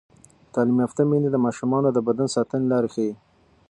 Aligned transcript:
تعلیم 0.53 0.77
یافته 0.83 1.01
میندې 1.09 1.29
د 1.31 1.37
ماشومانو 1.45 1.89
د 1.93 1.99
بدن 2.07 2.27
ساتنې 2.35 2.65
لارې 2.71 2.89
ښيي. 2.93 3.11